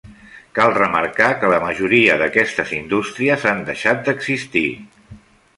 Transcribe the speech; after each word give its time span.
Cal 0.59 0.71
remarcar 0.77 1.27
que 1.43 1.51
la 1.51 1.59
majoria 1.65 2.17
d'aquestes 2.23 2.73
indústries 2.81 3.47
han 3.53 3.65
deixat 3.71 4.03
d'existir. 4.09 4.69